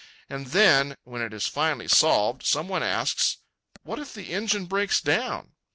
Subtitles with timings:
[0.31, 3.37] And then, when it is finally solved, some one asks,
[3.83, 5.51] "What if the engine breaks down?"